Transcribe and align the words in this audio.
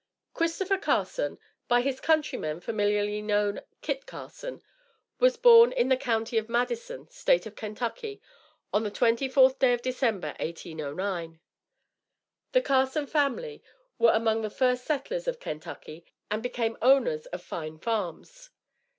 Christopher 0.33 0.79
Carson, 0.79 1.37
by 1.67 1.81
his 1.81 2.01
countrymen 2.01 2.59
familiarly 2.59 3.21
called 3.27 3.59
"Kit 3.83 4.07
Carson," 4.07 4.63
was 5.19 5.37
born 5.37 5.71
in 5.71 5.89
the 5.89 5.95
County 5.95 6.39
of 6.39 6.49
Madison, 6.49 7.07
State 7.11 7.45
of 7.45 7.53
Kentucky, 7.55 8.19
on 8.73 8.81
the 8.81 8.89
24th 8.89 9.59
day 9.59 9.73
of 9.73 9.83
December, 9.83 10.29
1809. 10.39 11.39
The 12.53 12.61
Carson 12.63 13.05
family 13.05 13.61
were 13.99 14.13
among 14.13 14.41
the 14.41 14.49
first 14.49 14.85
settlers 14.85 15.27
of 15.27 15.39
Kentucky, 15.39 16.03
and 16.31 16.41
became 16.41 16.79
owners 16.81 17.27
of 17.27 17.43
fine 17.43 17.77
farms. 17.77 18.49